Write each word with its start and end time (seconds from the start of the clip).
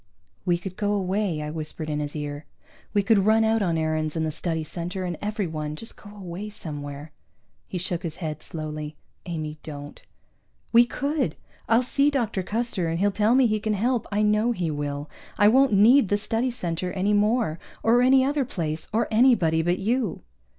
"We 0.45 0.57
could 0.57 0.77
go 0.77 0.93
away," 0.93 1.43
I 1.43 1.51
whispered 1.51 1.87
in 1.87 1.99
his 1.99 2.15
ear. 2.15 2.47
"We 2.91 3.03
could 3.03 3.27
run 3.27 3.43
out 3.43 3.61
on 3.61 3.77
Aarons 3.77 4.15
and 4.15 4.25
the 4.25 4.31
Study 4.31 4.63
Center 4.63 5.03
and 5.03 5.15
everyone, 5.21 5.75
just 5.75 5.95
go 5.95 6.09
away 6.09 6.49
somewhere." 6.49 7.11
He 7.67 7.77
shook 7.77 8.01
his 8.01 8.15
head 8.15 8.41
slowly. 8.41 8.95
"Amy, 9.27 9.59
don't." 9.61 10.01
"We 10.73 10.87
could! 10.87 11.35
I'll 11.69 11.83
see 11.83 12.09
Dr. 12.09 12.41
Custer, 12.41 12.87
and 12.87 12.97
he'll 12.99 13.11
tell 13.11 13.35
me 13.35 13.45
he 13.45 13.59
can 13.59 13.75
help, 13.75 14.07
I 14.11 14.23
know 14.23 14.53
he 14.53 14.71
will. 14.71 15.07
I 15.37 15.47
won't 15.47 15.73
need 15.73 16.09
the 16.09 16.17
Study 16.17 16.49
Center 16.49 16.91
any 16.93 17.13
more, 17.13 17.59
or 17.83 18.01
any 18.01 18.25
other 18.25 18.43
place, 18.43 18.87
or 18.91 19.07
anybody 19.11 19.61
but 19.61 19.77
you." 19.77 20.23